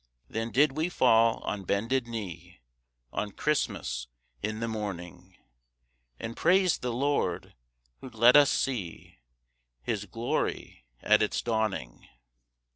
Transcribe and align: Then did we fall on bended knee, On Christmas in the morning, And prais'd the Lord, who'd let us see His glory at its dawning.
Then 0.27 0.49
did 0.49 0.71
we 0.75 0.89
fall 0.89 1.43
on 1.43 1.61
bended 1.63 2.07
knee, 2.07 2.59
On 3.13 3.29
Christmas 3.31 4.07
in 4.41 4.59
the 4.59 4.67
morning, 4.67 5.37
And 6.19 6.35
prais'd 6.35 6.81
the 6.81 6.91
Lord, 6.91 7.53
who'd 7.99 8.15
let 8.15 8.35
us 8.35 8.49
see 8.49 9.19
His 9.83 10.05
glory 10.07 10.87
at 11.03 11.21
its 11.21 11.43
dawning. 11.43 12.07